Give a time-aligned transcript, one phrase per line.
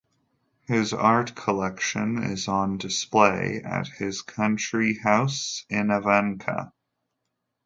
[0.65, 6.73] His art collection is on display at his country house in Avanca.